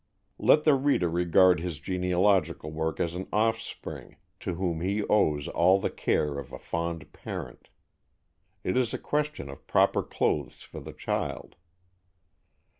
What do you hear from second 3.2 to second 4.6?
offspring to